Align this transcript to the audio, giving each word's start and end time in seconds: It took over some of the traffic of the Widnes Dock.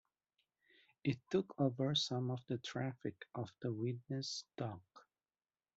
It 1.03 1.19
took 1.29 1.53
over 1.59 1.93
some 1.93 2.31
of 2.31 2.43
the 2.47 2.57
traffic 2.57 3.27
of 3.35 3.51
the 3.59 3.71
Widnes 3.71 4.45
Dock. 4.57 4.81